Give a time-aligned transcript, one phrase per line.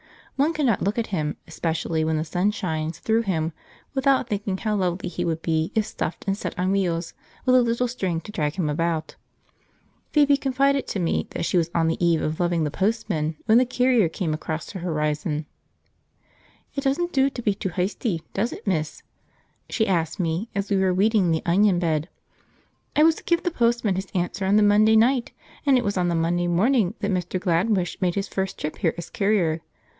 [0.35, 3.53] One cannot look at him, especially when the sun shines through him,
[3.93, 7.13] without thinking how lovely he would be if stuffed and set on wheels,
[7.45, 9.13] with a little string to drag him about.
[9.13, 12.39] {The Woodmancote carrier: p13.jpg} Phoebe confided to me that she was on the eve of
[12.39, 15.45] loving the postman when the carrier came across her horizon.
[16.73, 19.03] "It doesn't do to be too hysty, does it, miss?"
[19.69, 22.09] she asked me as we were weeding the onion bed.
[22.95, 25.31] "I was to give the postman his answer on the Monday night,
[25.67, 27.39] and it was on the Monday morning that Mr.
[27.39, 29.61] Gladwish made his first trip here as carrier.